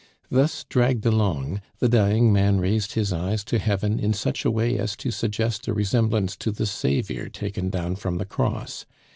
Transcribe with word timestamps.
Thus 0.31 0.63
dragged 0.67 1.05
along, 1.05 1.61
the 1.77 1.87
dying 1.87 2.33
man 2.33 2.59
raised 2.59 2.93
his 2.93 3.13
eyes 3.13 3.43
to 3.43 3.59
heaven 3.59 3.99
in 3.99 4.13
such 4.13 4.43
a 4.43 4.49
way 4.49 4.79
as 4.79 4.95
to 4.95 5.11
suggest 5.11 5.67
a 5.67 5.75
resemblance 5.75 6.35
to 6.37 6.51
the 6.51 6.65
Saviour 6.65 7.29
taken 7.29 7.69
down 7.69 7.95
from 7.97 8.17
the 8.17 8.25
Cross. 8.25 8.87